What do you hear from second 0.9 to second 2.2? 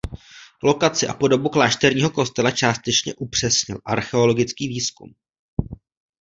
a podobu klášterního